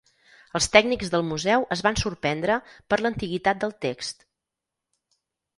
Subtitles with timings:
[0.59, 2.57] Els tècnics del Museu es van sorprendre
[2.93, 4.29] per l'antiguitat del text.